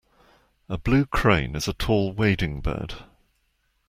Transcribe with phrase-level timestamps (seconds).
[0.67, 2.95] A blue crane is a tall wading bird.